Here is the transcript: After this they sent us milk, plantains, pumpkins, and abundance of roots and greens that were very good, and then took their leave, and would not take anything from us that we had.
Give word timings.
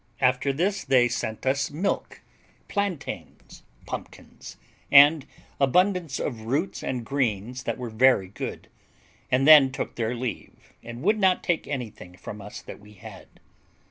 After 0.19 0.51
this 0.51 0.83
they 0.83 1.07
sent 1.07 1.45
us 1.45 1.69
milk, 1.69 2.21
plantains, 2.67 3.61
pumpkins, 3.85 4.57
and 4.91 5.27
abundance 5.59 6.19
of 6.19 6.41
roots 6.47 6.81
and 6.81 7.05
greens 7.05 7.61
that 7.65 7.77
were 7.77 7.91
very 7.91 8.29
good, 8.29 8.67
and 9.31 9.47
then 9.47 9.71
took 9.71 9.93
their 9.97 10.15
leave, 10.15 10.73
and 10.81 11.03
would 11.03 11.19
not 11.19 11.43
take 11.43 11.67
anything 11.67 12.17
from 12.17 12.41
us 12.41 12.63
that 12.63 12.79
we 12.79 12.93
had. 12.93 13.27